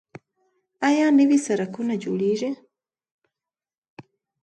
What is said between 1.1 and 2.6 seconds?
نوي سرکونه جوړیږي؟